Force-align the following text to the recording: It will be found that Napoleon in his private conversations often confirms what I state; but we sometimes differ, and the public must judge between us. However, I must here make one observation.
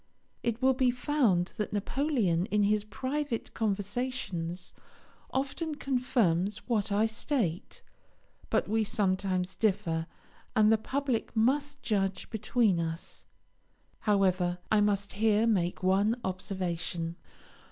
It 0.41 0.63
will 0.63 0.73
be 0.73 0.89
found 0.89 1.53
that 1.57 1.71
Napoleon 1.73 2.47
in 2.47 2.63
his 2.63 2.83
private 2.83 3.53
conversations 3.53 4.73
often 5.29 5.75
confirms 5.75 6.57
what 6.67 6.91
I 6.91 7.05
state; 7.05 7.83
but 8.49 8.67
we 8.67 8.83
sometimes 8.83 9.55
differ, 9.55 10.07
and 10.55 10.71
the 10.71 10.79
public 10.79 11.35
must 11.35 11.83
judge 11.83 12.31
between 12.31 12.79
us. 12.79 13.25
However, 13.99 14.57
I 14.71 14.81
must 14.81 15.13
here 15.13 15.45
make 15.45 15.83
one 15.83 16.15
observation. 16.23 17.15